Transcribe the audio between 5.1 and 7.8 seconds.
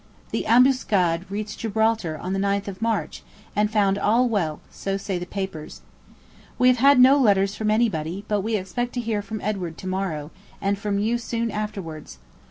the papers. We have had no letters from